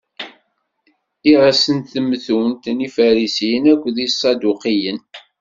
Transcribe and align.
Iɣes 1.31 1.63
n 1.77 1.79
temtunt 1.91 2.63
n 2.75 2.77
Ifarisiyen 2.87 3.65
akked 3.73 3.95
Iṣaduqiyen. 4.07 4.99